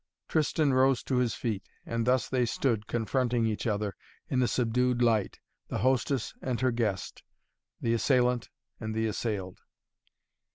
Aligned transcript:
Tristan 0.27 0.73
rose 0.73 1.03
to 1.03 1.17
his 1.17 1.35
feet, 1.35 1.69
and 1.85 2.07
thus 2.07 2.27
they 2.27 2.47
stood, 2.47 2.87
confronting 2.87 3.45
each 3.45 3.67
other 3.67 3.95
in 4.31 4.39
the 4.39 4.47
subdued 4.47 4.99
light 4.99 5.39
the 5.67 5.77
hostess 5.77 6.33
and 6.41 6.59
her 6.61 6.71
guest 6.71 7.21
the 7.79 7.93
assailant 7.93 8.49
and 8.79 8.95
the 8.95 9.05
assailed. 9.05 9.59